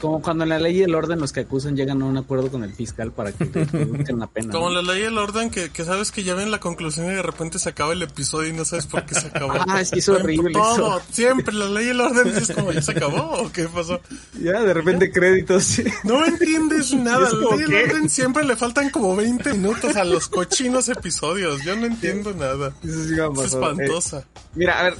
Como 0.00 0.22
cuando 0.22 0.44
en 0.44 0.50
la 0.50 0.58
ley 0.60 0.78
y 0.78 0.82
el 0.82 0.94
orden 0.94 1.18
los 1.18 1.32
que 1.32 1.40
acusan 1.40 1.76
llegan 1.76 2.00
a 2.02 2.04
un 2.04 2.16
acuerdo 2.16 2.50
con 2.50 2.62
el 2.62 2.72
fiscal 2.72 3.10
para 3.10 3.32
que 3.32 3.44
reduzcan 3.46 4.20
la 4.20 4.26
pena. 4.28 4.52
Como 4.52 4.70
¿no? 4.70 4.80
la 4.80 4.92
ley 4.94 5.02
y 5.02 5.06
el 5.06 5.18
orden 5.18 5.50
que, 5.50 5.70
que 5.70 5.84
sabes 5.84 6.12
que 6.12 6.22
ya 6.22 6.34
ven 6.34 6.50
la 6.52 6.60
conclusión 6.60 7.06
y 7.06 7.10
de 7.16 7.22
repente 7.22 7.58
se 7.58 7.68
acaba 7.70 7.92
el 7.92 8.02
episodio 8.02 8.50
y 8.50 8.52
no 8.52 8.64
sabes 8.64 8.86
por 8.86 9.04
qué 9.04 9.14
se 9.14 9.26
acabó. 9.26 9.54
Ah, 9.68 9.80
es 9.80 9.90
que 9.90 9.98
es 9.98 10.08
horrible 10.08 10.52
Todo, 10.52 10.98
eso. 10.98 11.02
siempre 11.10 11.52
la 11.52 11.66
ley 11.66 11.86
y 11.86 11.90
el 11.90 12.00
orden 12.00 12.28
es 12.28 12.50
como 12.52 12.72
ya 12.72 12.80
se 12.80 12.92
acabó 12.92 13.42
o 13.42 13.52
qué 13.52 13.64
pasó. 13.68 14.00
Ya, 14.40 14.62
de 14.62 14.72
repente 14.72 15.10
créditos. 15.10 15.80
No 16.04 16.24
entiendes 16.24 16.94
nada. 16.94 17.26
¿Es 17.26 17.32
La 17.34 17.56
ley 17.56 17.60
y 17.60 17.62
el 17.74 17.90
orden 17.90 18.08
siempre 18.08 18.44
le 18.44 18.56
faltan 18.56 18.90
como 18.90 19.16
20 19.16 19.52
minutos 19.54 19.96
a 19.96 20.04
los 20.04 20.28
cochinos 20.28 20.88
episodios. 20.88 21.62
Yo 21.64 21.74
no 21.76 21.86
entiendo 21.86 22.32
nada. 22.34 22.72
Eso 22.84 23.04
sí 23.04 23.14
Es 23.14 23.20
pasado. 23.20 23.44
espantosa. 23.72 24.18
Eh, 24.20 24.40
mira, 24.54 24.78
a 24.78 24.82
ver, 24.84 24.94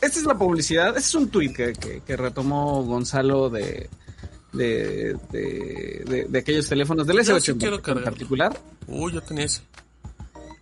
esta 0.00 0.18
es 0.18 0.24
la 0.26 0.36
publicidad. 0.36 0.88
Este 0.88 1.00
es 1.00 1.14
un 1.14 1.28
tweet 1.28 1.52
que, 1.52 1.72
que, 1.72 2.02
que 2.04 2.16
retomó 2.16 2.82
Gonzalo 2.82 3.48
de, 3.48 3.88
de, 4.54 5.16
de, 5.30 6.04
de- 6.06 6.26
de 6.28 6.38
aquellos 6.38 6.68
teléfonos 6.68 7.06
del 7.06 7.16
Yo 7.24 7.36
S8 7.36 7.40
sí 7.40 7.66
en, 7.90 8.02
particular. 8.04 8.58
Uy, 8.86 9.12
yo 9.12 9.20
tenía 9.22 9.44
ese. 9.44 9.62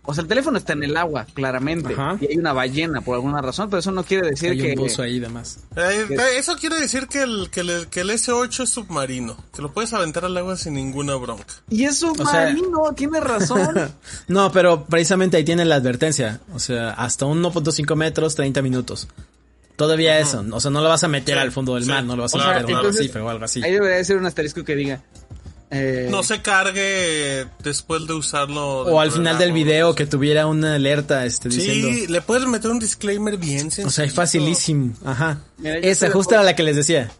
O 0.05 0.13
sea, 0.13 0.23
el 0.23 0.27
teléfono 0.27 0.57
está 0.57 0.73
en 0.73 0.83
el 0.83 0.97
agua, 0.97 1.25
claramente. 1.33 1.93
Ajá. 1.93 2.17
Y 2.19 2.25
hay 2.31 2.37
una 2.37 2.51
ballena 2.51 2.99
por 2.99 3.15
alguna 3.15 3.41
razón, 3.41 3.69
pero 3.69 3.79
eso 3.79 3.89
no 3.93 4.03
quiere 4.03 4.31
decir 4.31 4.51
Hay 4.51 4.57
que... 4.57 4.69
un 4.71 4.75
buzo 4.75 5.01
ahí 5.01 5.15
y 5.15 5.19
demás. 5.21 5.59
Eh, 5.77 6.05
eh, 6.09 6.17
eso 6.37 6.57
quiere 6.57 6.77
decir 6.77 7.07
que 7.07 7.21
el, 7.21 7.49
que, 7.49 7.61
el, 7.61 7.87
que 7.87 8.01
el 8.01 8.09
S8 8.09 8.63
es 8.63 8.69
submarino. 8.69 9.37
Que 9.55 9.61
lo 9.61 9.71
puedes 9.71 9.93
aventar 9.93 10.25
al 10.25 10.35
agua 10.35 10.57
sin 10.57 10.73
ninguna 10.73 11.15
bronca. 11.15 11.45
Y 11.69 11.85
es 11.85 11.99
sea- 11.99 12.09
submarino, 12.09 12.91
tiene 12.97 13.21
razón. 13.21 13.93
No, 14.27 14.51
pero 14.51 14.83
precisamente 14.83 15.37
ahí 15.37 15.45
tiene 15.45 15.63
la 15.63 15.75
advertencia. 15.75 16.41
O 16.53 16.59
sea, 16.59 16.89
hasta 16.91 17.25
1.5 17.25 17.95
metros, 17.95 18.35
30 18.35 18.61
minutos. 18.61 19.07
Todavía 19.75 20.19
eso. 20.19 20.45
O 20.51 20.59
sea, 20.59 20.69
no 20.71 20.81
lo 20.81 20.89
vas 20.89 21.03
a 21.03 21.07
meter 21.07 21.35
Sí, 21.35 21.41
al 21.41 21.51
fondo 21.51 21.75
del 21.75 21.83
sí, 21.83 21.89
mar, 21.89 22.03
no 22.03 22.15
lo 22.15 22.23
vas 22.23 22.33
a 22.35 22.37
claro, 22.37 22.53
meter 22.59 22.69
en 22.69 22.75
un 22.77 22.85
arrecife 22.85 23.19
o 23.19 23.29
algo 23.29 23.45
así. 23.45 23.63
Ahí 23.63 23.71
debería 23.71 23.97
de 23.97 24.05
ser 24.05 24.17
un 24.17 24.25
asterisco 24.25 24.63
que 24.63 24.75
diga... 24.75 25.01
eh, 25.71 26.07
No 26.11 26.21
se 26.23 26.41
cargue 26.43 27.47
después 27.63 28.05
de 28.05 28.13
usarlo. 28.13 28.81
O 28.81 28.99
al 28.99 29.11
final 29.11 29.37
del 29.39 29.51
video 29.51 29.95
que 29.95 30.05
tuviera 30.05 30.45
una 30.47 30.75
alerta 30.75 31.25
este, 31.25 31.49
diciendo... 31.49 31.87
Sí, 31.89 32.07
le 32.07 32.21
puedes 32.21 32.45
meter 32.47 32.69
un 32.71 32.79
disclaimer 32.79 33.37
bien 33.37 33.61
sencillo. 33.71 33.87
O 33.87 33.91
sea, 33.91 34.05
es 34.05 34.13
facilísimo. 34.13 34.93
Ajá. 35.05 35.39
Mira, 35.57 35.77
Esa 35.77 36.05
de 36.05 36.11
justo 36.11 36.35
era 36.35 36.43
la 36.43 36.55
que 36.55 36.63
les 36.63 36.75
decía. 36.75 37.11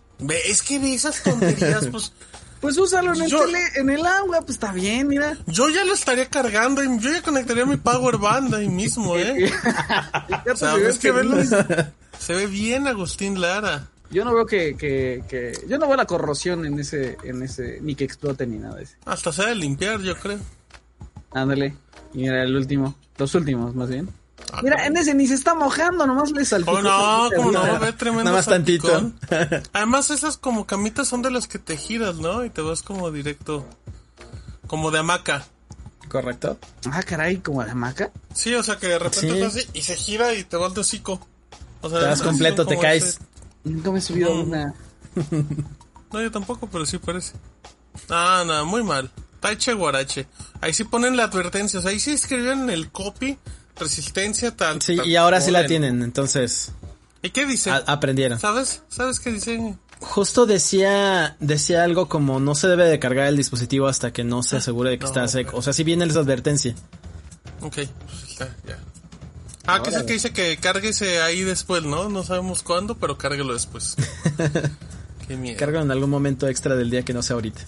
Es 0.45 0.62
que 0.62 0.77
ve 0.79 0.93
esas 0.93 1.24
tonterías, 1.24 1.88
pues. 1.91 2.13
Pues 2.62 2.77
úsalo 2.77 3.13
en 3.13 3.24
el, 3.24 3.29
Yo- 3.29 3.43
tele- 3.43 3.72
en 3.75 3.89
el 3.89 4.05
agua, 4.05 4.39
pues 4.39 4.51
está 4.51 4.72
bien, 4.72 5.10
mira. 5.10 5.38
Yo 5.48 5.67
ya 5.67 5.83
lo 5.83 5.93
estaría 5.93 6.27
cargando 6.29 6.81
y 6.81 6.88
yo 7.00 7.12
ya 7.12 7.22
conectaría 7.22 7.65
mi 7.65 7.75
power 7.75 8.15
band 8.17 8.55
ahí 8.55 8.69
mismo, 8.69 9.17
¿eh? 9.17 9.51
Ya, 10.29 10.38
O 10.38 10.43
pues, 10.45 10.60
sea, 10.60 10.74
se 10.75 10.79
ve 10.79 10.89
es 10.89 10.98
que 10.98 11.12
verlo- 11.13 11.91
Se 12.25 12.34
ve 12.34 12.48
bien 12.48 12.88
Agustín 12.88 13.39
Lara. 13.42 13.88
Yo 14.10 14.24
no 14.24 14.34
veo 14.34 14.46
que, 14.46 14.75
que, 14.77 15.24
que- 15.27 15.53
yo 15.68 15.77
no 15.77 15.88
veo 15.88 15.96
la 15.98 16.06
corrosión 16.06 16.65
en 16.65 16.80
ese, 16.80 17.18
en 17.24 17.42
ese, 17.44 17.80
ni 17.82 17.96
que 17.96 18.03
explote 18.03 18.46
ni 18.48 18.58
nada 18.58 18.75
de 18.75 18.84
eso. 18.84 18.96
Hasta 19.06 19.32
se 19.34 19.42
ha 19.42 19.48
de 19.48 19.56
limpiar, 19.56 20.00
yo 20.01 20.15
creo. 20.18 20.39
Ándale. 21.32 21.75
Y 22.13 22.20
mira 22.20 22.44
el 22.44 22.56
último, 22.56 22.96
los 23.18 23.34
últimos 23.36 23.74
más 23.75 23.89
bien. 23.89 24.08
Ah, 24.51 24.62
Mira, 24.63 24.86
en 24.86 24.96
ese 24.98 25.13
ni 25.15 25.25
se 25.25 25.34
está 25.34 25.56
mojando, 25.56 26.06
nomás 26.06 26.32
le 26.32 26.46
salpicó. 26.46 26.75
¿Cómo 26.77 26.84
no? 26.84 27.30
¿Cómo 27.36 27.51
no? 27.51 27.80
Ve 27.80 27.92
tremendo 27.94 28.25
Nada 28.25 28.38
más 28.38 28.46
tantito. 28.46 29.12
Además, 29.74 30.12
esas 30.12 30.38
como 30.38 30.68
camitas 30.68 31.08
son 31.08 31.22
de 31.24 31.32
las 31.32 31.48
que 31.48 31.58
te 31.60 31.75
giras, 31.75 32.15
¿no? 32.18 32.46
Y 32.46 32.50
te 32.51 32.62
vas 32.62 32.84
como 32.84 33.10
directo. 33.12 33.65
Como 34.68 34.92
de 34.92 35.00
hamaca. 35.00 35.44
Correcto. 36.08 36.60
Ah, 36.92 37.01
caray, 37.01 37.38
como 37.38 37.63
de 37.63 37.72
hamaca. 37.72 38.12
Sí, 38.36 38.53
o 38.53 38.62
sea 38.62 38.77
que 38.77 38.88
de 38.88 39.00
repente 39.00 39.20
Sí. 39.22 39.39
estás 39.39 39.56
así 39.56 39.68
y 39.74 39.82
se 39.82 39.96
gira 39.96 40.34
y 40.36 40.44
te 40.44 40.56
va 40.58 40.68
el 40.68 40.77
hocico. 40.77 41.25
O 41.84 41.90
sea, 41.90 42.00
Te 42.00 42.06
das 42.06 42.20
así 42.22 42.24
completo, 42.28 42.66
te 42.66 42.78
caes. 42.80 43.20
Nunca 43.63 43.92
me 43.92 44.00
he 44.00 44.02
subido 44.02 44.32
a 44.32 44.40
una. 44.42 44.74
No, 46.12 46.22
yo 46.22 46.30
tampoco, 46.32 46.68
pero 46.72 46.86
sí 46.86 46.98
parece. 47.00 47.34
Ah, 48.10 48.44
no, 48.46 48.66
muy 48.68 48.84
mal. 48.84 49.10
Taiche 49.40 49.74
guarache. 49.74 50.28
Ahí 50.62 50.72
sí 50.74 50.84
ponen 50.84 51.18
la 51.18 51.24
advertencia. 51.24 51.80
O 51.80 51.82
sea, 51.82 51.90
ahí 51.92 52.00
sí 52.00 52.12
escribieron 52.12 52.62
en 52.63 52.70
el 52.70 52.92
copy 52.92 53.38
resistencia 53.80 54.56
tal. 54.56 54.80
Sí, 54.82 54.96
tal- 54.98 55.08
y 55.08 55.16
ahora 55.16 55.42
sí 55.42 55.50
la 55.52 55.66
tienen, 55.66 56.04
entonces 56.04 56.72
¿Y 57.24 57.32
qué 57.32 57.46
dice? 57.48 57.72
a- 57.72 57.78
aprendieron. 57.88 58.40
¿Sabes? 58.40 58.84
¿Sabes 58.90 59.20
qué 59.20 59.32
dice? 59.32 59.75
Justo 60.02 60.46
decía 60.46 61.36
decía 61.40 61.84
algo 61.84 62.08
como 62.10 62.40
no 62.40 62.54
se 62.54 62.68
debe 62.68 62.86
de 62.86 63.00
cargar 63.00 63.25
el 63.28 63.38
dispositivo 63.38 63.88
hasta 63.88 64.13
que 64.13 64.24
no 64.24 64.44
se 64.44 64.58
asegure 64.58 64.92
de 64.92 64.98
que 65.00 65.04
No, 65.06 65.10
está 65.10 65.28
seco. 65.28 65.58
O 65.58 65.62
sea, 65.63 65.74
si 65.74 65.84
viene 65.84 66.06
esa 66.06 66.20
advertencia. 66.20 66.75
Ok, 67.62 67.74
pues 67.74 67.88
está, 68.30 68.56
ya. 68.68 68.78
Ah, 69.65 69.82
que 69.82 69.89
es 69.89 69.96
el 69.96 70.05
que 70.05 70.13
dice 70.13 70.34
que 70.34 70.58
cárguese 70.58 71.22
ahí 71.22 71.41
después, 71.41 71.84
¿no? 71.84 72.10
No 72.10 72.24
sabemos 72.24 72.63
cuándo, 72.63 72.96
pero 72.96 73.17
cárguelo 73.17 73.53
después. 73.53 73.96
qué 75.27 75.38
miedo. 75.38 75.58
Cargan 75.58 75.84
en 75.84 75.91
algún 75.91 76.10
momento 76.10 76.48
extra 76.48 76.75
del 76.75 76.89
día 76.89 77.03
que 77.03 77.13
no 77.13 77.22
sea 77.22 77.36
ahorita. 77.36 77.62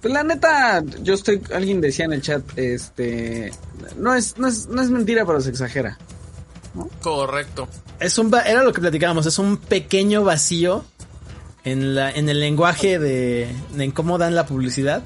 Pues 0.00 0.14
la 0.14 0.22
neta, 0.22 0.82
yo 1.02 1.12
estoy. 1.12 1.42
Alguien 1.52 1.82
decía 1.82 2.06
en 2.06 2.14
el 2.14 2.22
chat, 2.22 2.42
este. 2.56 3.52
No 3.98 4.14
es, 4.14 4.38
no 4.38 4.48
es, 4.48 4.66
no 4.68 4.80
es 4.80 4.88
mentira, 4.88 5.26
pero 5.26 5.42
se 5.42 5.50
exagera. 5.50 5.98
Correcto. 7.02 7.68
Es 7.98 8.16
un 8.16 8.34
era 8.34 8.62
lo 8.62 8.72
que 8.72 8.80
platicábamos, 8.80 9.26
es 9.26 9.38
un 9.38 9.58
pequeño 9.58 10.24
vacío 10.24 10.84
en 11.64 11.94
la 11.94 12.10
en 12.10 12.30
el 12.30 12.40
lenguaje 12.40 12.98
de, 12.98 13.54
de 13.74 13.84
en 13.84 13.90
cómo 13.90 14.16
dan 14.16 14.34
la 14.34 14.46
publicidad 14.46 15.02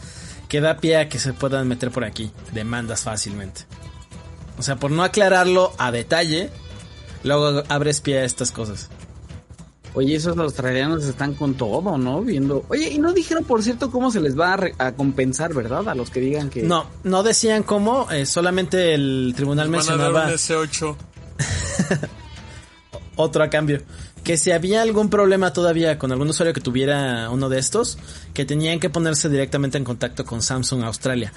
que 0.48 0.60
da 0.60 0.76
pie 0.76 0.98
a 0.98 1.08
que 1.08 1.18
se 1.18 1.32
puedan 1.32 1.66
meter 1.66 1.90
por 1.90 2.04
aquí 2.04 2.30
demandas 2.52 3.02
fácilmente. 3.02 3.62
O 4.58 4.62
sea, 4.62 4.76
por 4.76 4.90
no 4.90 5.02
aclararlo 5.02 5.72
a 5.78 5.90
detalle, 5.90 6.50
luego 7.22 7.62
abres 7.68 8.00
pie 8.00 8.18
a 8.20 8.24
estas 8.24 8.52
cosas. 8.52 8.88
Oye, 9.96 10.16
esos 10.16 10.36
australianos 10.36 11.04
están 11.04 11.34
con 11.34 11.54
todo, 11.54 11.96
¿no? 11.98 12.20
Viendo. 12.22 12.64
Oye, 12.68 12.88
y 12.90 12.98
no 12.98 13.12
dijeron, 13.12 13.44
por 13.44 13.62
cierto, 13.62 13.90
cómo 13.92 14.10
se 14.10 14.20
les 14.20 14.38
va 14.38 14.54
a, 14.54 14.56
re- 14.56 14.74
a 14.78 14.92
compensar, 14.92 15.54
¿verdad? 15.54 15.88
A 15.88 15.94
los 15.94 16.10
que 16.10 16.18
digan 16.20 16.50
que. 16.50 16.62
No, 16.64 16.86
no 17.04 17.22
decían 17.22 17.62
cómo, 17.62 18.10
eh, 18.10 18.26
solamente 18.26 18.94
el 18.94 19.32
tribunal 19.36 19.70
Van 19.70 19.80
a 19.80 19.84
dar 19.84 19.96
mencionaba 20.12 20.26
un 20.26 20.32
S8. 20.32 20.96
otro 23.16 23.44
a 23.44 23.50
cambio. 23.50 23.82
Que 24.24 24.36
si 24.38 24.50
había 24.52 24.82
algún 24.82 25.10
problema 25.10 25.52
todavía 25.52 25.98
con 25.98 26.10
algún 26.10 26.28
usuario 26.30 26.54
que 26.54 26.60
tuviera 26.60 27.28
uno 27.30 27.48
de 27.48 27.58
estos, 27.58 27.98
que 28.32 28.44
tenían 28.44 28.80
que 28.80 28.88
ponerse 28.90 29.28
directamente 29.28 29.76
en 29.78 29.84
contacto 29.84 30.24
con 30.24 30.40
Samsung 30.42 30.82
Australia. 30.82 31.32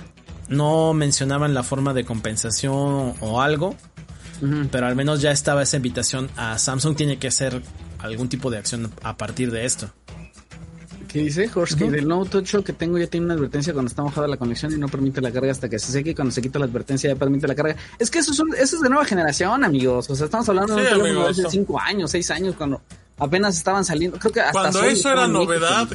No 0.50 0.94
mencionaban 0.94 1.54
la 1.54 1.64
forma 1.64 1.94
de 1.94 2.06
compensación 2.06 3.14
o 3.20 3.42
algo, 3.42 3.76
pero 4.72 4.88
al 4.88 4.96
menos 4.96 5.22
ya 5.22 5.32
estaba 5.32 5.64
esa 5.64 5.78
invitación 5.78 6.30
a 6.38 6.58
Samsung 6.58 6.96
tiene 6.96 7.18
que 7.20 7.28
hacer 7.28 7.62
algún 8.00 8.30
tipo 8.30 8.50
de 8.52 8.58
acción 8.58 8.92
a 9.04 9.18
partir 9.18 9.52
de 9.52 9.66
esto. 9.66 9.90
¿Qué 11.08 11.20
dice? 11.20 11.48
Jorge, 11.48 11.76
que 11.78 11.90
del 11.90 12.08
Note 12.08 12.38
8 12.38 12.64
que 12.66 12.74
tengo 12.74 12.98
ya 12.98 13.08
tiene 13.08 13.26
una 13.26 13.34
advertencia 13.36 13.72
cuando 13.74 13.88
está 13.90 14.04
mojada 14.04 14.28
la 14.28 14.36
conexión 14.38 14.74
y 14.74 14.78
no 14.78 14.90
permite 14.90 15.22
la 15.22 15.32
carga 15.32 15.52
hasta 15.52 15.70
que 15.70 15.80
se 15.80 15.92
seque. 15.92 16.10
y 16.12 16.16
Cuando 16.16 16.32
se 16.34 16.42
quita 16.42 16.60
la 16.60 16.66
advertencia 16.66 17.10
ya 17.10 17.16
permite 17.16 17.48
la 17.48 17.56
carga. 17.56 17.76
Es 17.98 18.12
que 18.12 18.20
eso 18.20 18.34
es, 18.34 18.40
un- 18.40 18.54
eso 18.54 18.76
es 18.76 18.82
de 18.82 18.90
nueva 18.90 19.06
generación, 19.06 19.64
amigos. 19.64 20.10
O 20.10 20.16
sea, 20.16 20.26
estamos 20.26 20.48
hablando 20.50 20.76
de 20.76 20.82
un 20.82 20.88
teléfono 20.88 21.06
de 21.06 21.10
amigos. 21.30 21.40
hace 21.40 21.50
5 21.50 21.80
años, 21.80 22.12
6 22.12 22.30
años, 22.32 22.56
cuando 22.58 22.82
apenas 23.18 23.56
estaban 23.58 23.86
saliendo. 23.86 24.20
Creo 24.20 24.34
que 24.34 24.42
hasta 24.42 24.52
Cuando 24.60 24.84
eso 24.84 25.10
era 25.10 25.28
novedad, 25.28 25.88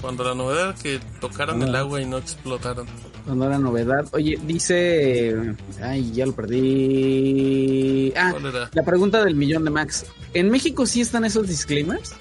cuando 0.00 0.24
la 0.24 0.34
novedad 0.34 0.70
era 0.70 0.74
que 0.74 1.00
tocaran 1.20 1.62
el 1.62 1.74
agua 1.74 2.00
y 2.00 2.06
no 2.06 2.18
explotaran. 2.18 2.86
Cuando 3.24 3.46
era 3.46 3.58
novedad. 3.58 4.06
Oye, 4.12 4.38
dice. 4.42 5.54
Ay, 5.82 6.10
ya 6.12 6.26
lo 6.26 6.32
perdí. 6.32 8.12
Ah, 8.16 8.30
¿Cuál 8.32 8.46
era? 8.46 8.70
la 8.72 8.82
pregunta 8.82 9.24
del 9.24 9.34
millón 9.34 9.64
de 9.64 9.70
Max. 9.70 10.06
¿En 10.34 10.50
México 10.50 10.86
sí 10.86 11.00
están 11.00 11.24
esos 11.24 11.46
disclaimers? 11.48 12.14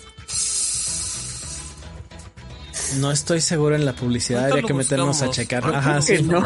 No 2.98 3.12
estoy 3.12 3.40
seguro 3.42 3.76
en 3.76 3.86
la 3.86 3.94
publicidad, 3.94 4.46
habría 4.46 4.64
que 4.64 4.74
meternos 4.74 5.22
a 5.22 5.30
checar. 5.30 5.64
Ajá, 5.74 6.02
sí. 6.02 6.18
Que 6.18 6.24
no. 6.24 6.44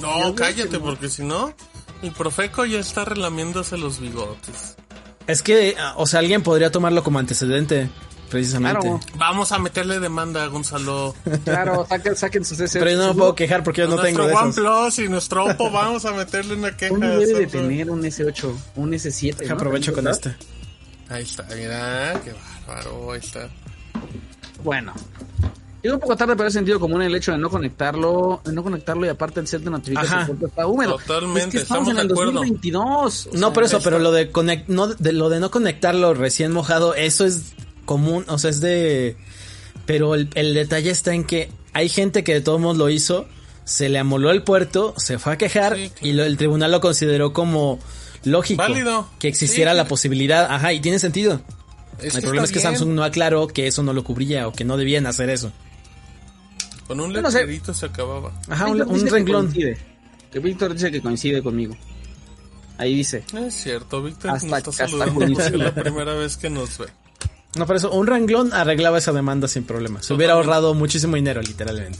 No, 0.00 0.34
cállate, 0.34 0.78
porque 0.78 1.08
si 1.08 1.24
no, 1.24 1.54
mi 2.02 2.10
profeco 2.10 2.64
ya 2.66 2.78
está 2.78 3.04
relamiéndose 3.04 3.78
los 3.78 3.98
bigotes. 3.98 4.76
Es 5.26 5.42
que, 5.42 5.74
o 5.96 6.06
sea, 6.06 6.20
alguien 6.20 6.42
podría 6.42 6.70
tomarlo 6.70 7.02
como 7.02 7.18
antecedente, 7.18 7.88
precisamente. 8.30 8.80
Claro. 8.80 9.00
Vamos 9.16 9.52
a 9.52 9.58
meterle 9.58 10.00
demanda 10.00 10.44
a 10.44 10.46
Gonzalo. 10.48 11.14
Claro, 11.44 11.86
saquen, 11.88 12.16
saquen 12.16 12.44
sus 12.44 12.60
ese. 12.60 12.78
Pero 12.78 12.90
yo 12.92 12.98
no 12.98 13.08
me 13.08 13.14
puedo 13.14 13.34
quejar 13.34 13.62
porque 13.62 13.82
yo 13.82 13.88
no 13.88 13.96
tengo 13.96 14.22
nuestro 14.22 14.26
de 14.26 14.32
esos. 14.32 14.58
OnePlus 14.58 14.98
y 14.98 15.08
nuestro 15.08 15.44
Oppo, 15.46 15.70
vamos 15.70 16.04
a 16.04 16.12
meterle 16.12 16.54
una 16.54 16.76
queja. 16.76 16.92
Uno 16.94 17.08
debe 17.18 17.40
de 17.40 17.46
tener 17.46 17.90
un 17.90 18.02
S8, 18.02 18.52
un 18.76 18.92
S7. 18.92 19.36
Deja 19.36 19.54
¿no? 19.54 19.56
aprovecho 19.60 19.92
con 19.92 20.06
este. 20.08 20.34
Ahí 21.08 21.22
está, 21.22 21.44
mira, 21.54 22.20
qué 22.24 22.34
bárbaro, 22.66 23.12
ahí 23.12 23.20
está. 23.20 23.48
Bueno. 24.62 24.92
Llega 25.82 25.94
un 25.94 26.00
poco 26.00 26.16
tarde, 26.16 26.34
pero 26.34 26.48
es 26.48 26.52
sentido 26.54 26.80
común 26.80 27.00
el 27.02 27.14
hecho 27.14 27.30
de 27.30 27.38
no 27.38 27.48
conectarlo, 27.48 28.40
de 28.44 28.52
no 28.52 28.64
conectarlo 28.64 29.06
y 29.06 29.08
aparte 29.08 29.38
el 29.38 29.46
set 29.46 29.62
de 29.62 29.70
notificación 29.70 30.20
Ajá. 30.20 30.32
está 30.44 30.66
húmedo. 30.66 30.96
Totalmente, 30.98 31.40
Es 31.42 31.46
que 31.50 31.58
estamos, 31.58 31.88
estamos 31.88 31.88
en 31.90 31.98
el 31.98 32.08
de 32.08 32.14
acuerdo. 32.14 32.32
2022. 32.32 33.26
o 33.26 33.30
No, 33.34 33.38
sea, 33.38 33.52
por 33.52 33.62
eso, 33.62 33.80
pero 33.84 34.00
lo 34.00 34.10
de, 34.10 34.32
conec- 34.32 34.64
no, 34.66 34.88
de 34.88 35.12
lo 35.12 35.28
de 35.28 35.38
no 35.38 35.52
conectarlo 35.52 36.12
recién 36.14 36.50
mojado, 36.50 36.94
eso 36.94 37.24
es 37.24 37.52
común, 37.86 38.24
o 38.28 38.38
sea, 38.38 38.50
es 38.50 38.60
de... 38.60 39.16
Pero 39.86 40.14
el, 40.14 40.28
el 40.34 40.52
detalle 40.52 40.90
está 40.90 41.14
en 41.14 41.24
que 41.24 41.48
hay 41.72 41.88
gente 41.88 42.22
que 42.24 42.34
de 42.34 42.40
todos 42.42 42.60
modos 42.60 42.76
lo 42.76 42.90
hizo, 42.90 43.26
se 43.64 43.88
le 43.88 43.98
amoló 43.98 44.30
el 44.30 44.42
puerto, 44.42 44.92
se 44.98 45.18
fue 45.18 45.32
a 45.34 45.38
quejar 45.38 45.76
Sí, 45.76 45.88
claro. 45.90 46.06
y 46.06 46.12
lo- 46.12 46.24
el 46.24 46.36
tribunal 46.36 46.72
lo 46.72 46.80
consideró 46.80 47.32
como 47.32 47.78
lógico 48.24 48.62
Válido. 48.62 49.08
que 49.18 49.28
existiera 49.28 49.70
Sí, 49.72 49.76
la 49.76 49.86
posibilidad, 49.88 50.46
ajá, 50.52 50.72
y 50.72 50.80
tiene 50.80 50.98
sentido. 50.98 51.40
Es 52.02 52.14
el 52.16 52.22
problema 52.22 52.44
es 52.44 52.50
que 52.52 52.58
bien. 52.58 52.72
Samsung 52.72 52.90
no 52.94 53.04
aclaró 53.04 53.46
que 53.46 53.66
eso 53.68 53.82
no 53.82 53.92
lo 53.92 54.04
cubría 54.04 54.48
o 54.48 54.52
que 54.52 54.64
no 54.64 54.76
debían 54.76 55.06
hacer 55.06 55.30
eso. 55.30 55.52
Con 56.86 57.00
un 57.00 57.12
Yo 57.12 57.22
no 57.22 57.30
sé. 57.30 57.38
letrerito 57.40 57.72
se 57.74 57.86
acababa. 57.86 58.32
Ajá, 58.48 58.66
un, 58.66 58.78
que 58.78 59.10
renglón. 59.10 59.46
coincide. 59.46 59.78
Que 60.32 60.38
Víctor 60.40 60.74
dice 60.74 60.90
que 60.90 61.00
coincide 61.00 61.42
conmigo. 61.42 61.76
Ahí 62.78 62.94
dice. 62.94 63.24
No 63.32 63.46
es 63.46 63.54
cierto, 63.54 64.02
Víctor 64.02 64.32
Hasta- 64.32 64.46
nos 64.48 64.58
está 64.58 64.70
hasta 64.70 64.88
saludando 64.88 65.58
la 65.58 65.72
primera 65.74 66.14
vez 66.14 66.36
que 66.36 66.50
nos 66.50 66.76
ve. 66.78 66.86
No, 67.56 67.66
por 67.66 67.76
eso, 67.76 67.90
un 67.90 68.06
renglón 68.06 68.52
arreglaba 68.52 68.98
esa 68.98 69.12
demanda 69.12 69.48
sin 69.48 69.64
problema. 69.64 70.02
Se 70.02 70.12
hubiera 70.14 70.34
ahorrado 70.34 70.74
muchísimo 70.74 71.16
dinero, 71.16 71.40
literalmente. 71.42 71.98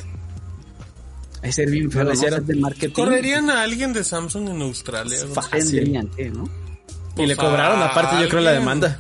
Es 1.42 1.54
ser 1.54 1.70
bien 1.70 1.90
feo, 1.90 2.04
de 2.04 2.56
marketing. 2.56 2.92
¿Correrían 2.92 3.50
a 3.50 3.62
alguien 3.62 3.92
de 3.92 4.02
Samsung 4.04 4.48
en 4.48 4.62
Australia? 4.62 5.18
Fácil. 5.32 5.50
Tendrían 5.70 6.08
que, 6.08 6.30
¿no? 6.30 6.44
Y 6.44 7.16
Pues 7.16 7.28
le 7.28 7.36
cobraron 7.36 7.82
aparte, 7.82 8.20
yo 8.22 8.28
creo, 8.28 8.40
la 8.42 8.52
demanda. 8.52 8.98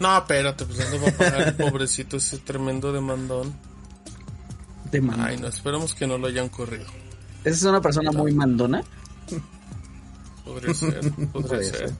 No, 0.00 0.16
espérate, 0.16 0.64
pues 0.64 0.78
¿dónde 0.78 0.98
va 0.98 1.08
a 1.08 1.12
pagar 1.12 1.48
el 1.48 1.54
pobrecito 1.54 2.16
ese 2.16 2.38
tremendo 2.38 2.92
demandón? 2.92 3.52
De 4.90 5.00
man- 5.00 5.20
Ay, 5.20 5.36
no, 5.36 5.48
esperemos 5.48 5.94
que 5.94 6.06
no 6.06 6.16
lo 6.18 6.28
hayan 6.28 6.48
corrido. 6.48 6.86
Esa 7.44 7.56
es 7.56 7.62
una 7.64 7.80
persona 7.80 8.10
muy 8.12 8.32
mandona. 8.32 8.82
Podría 10.44 10.72
ser, 10.74 11.00
podría 11.00 11.32
Podría 11.32 11.62
ser. 11.62 11.76
ser. 11.88 11.92